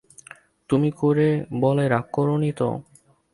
[0.69, 1.27] তুমি করে
[1.61, 2.69] বলায় রাগ করনি তো?